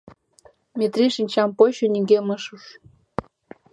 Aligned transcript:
Метрий 0.79 1.11
шинчам 1.15 1.49
почо— 1.57 1.85
нигӧм 1.93 2.27
ыш 2.35 2.43
уж. 2.55 2.63